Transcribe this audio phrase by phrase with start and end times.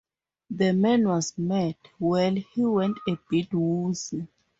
[0.49, 1.75] The man was mad.
[1.99, 4.27] Well, he went a bit woozy.